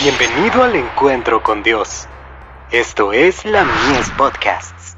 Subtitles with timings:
[0.00, 2.06] Bienvenido al encuentro con Dios.
[2.70, 4.94] Esto es la Mies Podcasts.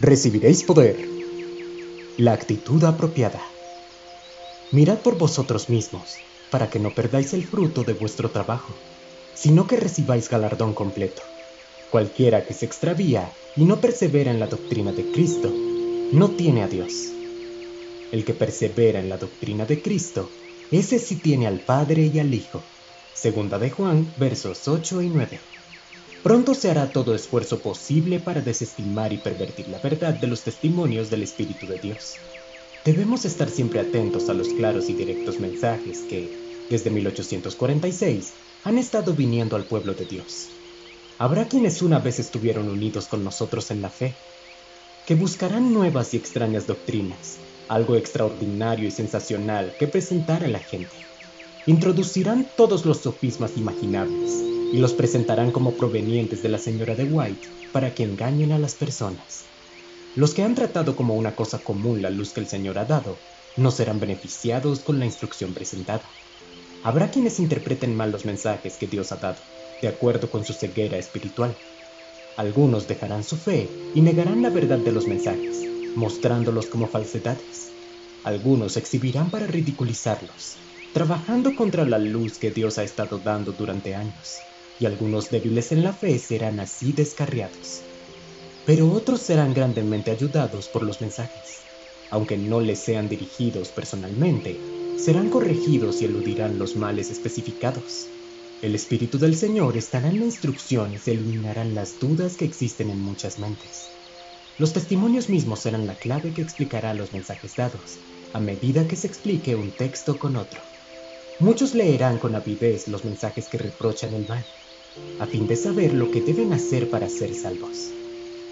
[0.00, 0.96] Recibiréis poder.
[2.16, 3.42] La actitud apropiada.
[4.70, 6.16] Mirad por vosotros mismos,
[6.50, 8.72] para que no perdáis el fruto de vuestro trabajo,
[9.34, 11.20] sino que recibáis galardón completo.
[11.90, 15.52] Cualquiera que se extravía y no persevera en la doctrina de Cristo,
[16.12, 17.12] no tiene a Dios.
[18.12, 20.30] El que persevera en la doctrina de Cristo,
[20.70, 22.62] ese sí tiene al Padre y al Hijo.
[23.14, 25.40] Segunda de Juan, versos 8 y 9.
[26.22, 31.08] Pronto se hará todo esfuerzo posible para desestimar y pervertir la verdad de los testimonios
[31.08, 32.18] del Espíritu de Dios.
[32.84, 38.34] Debemos estar siempre atentos a los claros y directos mensajes que, desde 1846,
[38.64, 40.50] han estado viniendo al pueblo de Dios.
[41.18, 44.14] Habrá quienes una vez estuvieron unidos con nosotros en la fe,
[45.06, 47.38] que buscarán nuevas y extrañas doctrinas,
[47.72, 50.94] algo extraordinario y sensacional que presentar a la gente.
[51.66, 54.30] Introducirán todos los sofismas imaginables
[54.72, 58.74] y los presentarán como provenientes de la señora de White para que engañen a las
[58.74, 59.44] personas.
[60.16, 63.16] Los que han tratado como una cosa común la luz que el Señor ha dado,
[63.56, 66.04] no serán beneficiados con la instrucción presentada.
[66.84, 69.38] Habrá quienes interpreten mal los mensajes que Dios ha dado
[69.80, 71.56] de acuerdo con su ceguera espiritual.
[72.36, 75.66] Algunos dejarán su fe y negarán la verdad de los mensajes,
[75.96, 77.70] mostrándolos como falsedades.
[78.24, 80.56] Algunos exhibirán para ridiculizarlos,
[80.92, 84.36] trabajando contra la luz que Dios ha estado dando durante años,
[84.78, 87.82] y algunos débiles en la fe serán así descarriados.
[88.64, 91.62] Pero otros serán grandemente ayudados por los mensajes,
[92.10, 94.60] aunque no les sean dirigidos personalmente,
[94.96, 98.06] serán corregidos y eludirán los males especificados.
[98.60, 102.90] El Espíritu del Señor estará en la instrucción y se eliminarán las dudas que existen
[102.90, 103.88] en muchas mentes.
[104.58, 107.98] Los testimonios mismos serán la clave que explicará los mensajes dados,
[108.34, 110.60] a medida que se explique un texto con otro.
[111.40, 114.46] Muchos leerán con avidez los mensajes que reprochan el mal,
[115.18, 117.94] a fin de saber lo que deben hacer para ser salvos.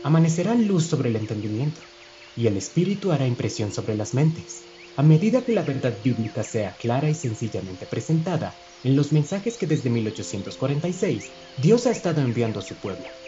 [0.03, 1.83] Amanecerá luz sobre el entendimiento,
[2.35, 4.65] y el Espíritu hará impresión sobre las mentes,
[4.97, 9.67] a medida que la verdad bíblica sea clara y sencillamente presentada en los mensajes que
[9.67, 13.20] desde 1846 Dios ha estado enviando a su pueblo.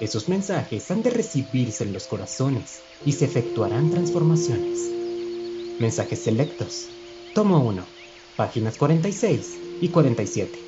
[0.00, 4.78] Esos mensajes han de recibirse en los corazones y se efectuarán transformaciones.
[5.80, 6.90] Mensajes selectos.
[7.34, 7.86] Tomo 1.
[8.36, 10.67] Páginas 46 y 47.